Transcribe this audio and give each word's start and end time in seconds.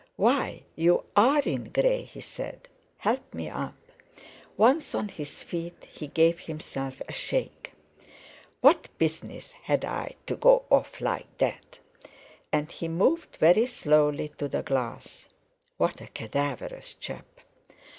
"Why! 0.15 0.63
You 0.75 1.03
are 1.15 1.41
in 1.43 1.65
grey!" 1.65 2.01
he 2.01 2.21
said. 2.21 2.67
"Help 2.97 3.35
me 3.35 3.49
up." 3.49 3.75
Once 4.57 4.95
on 4.95 5.09
his 5.09 5.43
feet 5.43 5.85
he 5.91 6.07
gave 6.07 6.39
himself 6.39 7.03
a 7.07 7.13
shake. 7.13 7.71
"What 8.61 8.89
business 8.97 9.51
had 9.51 9.85
I 9.85 10.15
to 10.25 10.35
go 10.35 10.63
off 10.71 11.01
like 11.01 11.27
that!" 11.37 11.77
And 12.51 12.71
he 12.71 12.87
moved 12.87 13.35
very 13.37 13.67
slowly 13.67 14.29
to 14.39 14.47
the 14.47 14.63
glass. 14.63 15.29
What 15.77 16.01
a 16.01 16.07
cadaverous 16.07 16.95
chap! 16.95 17.27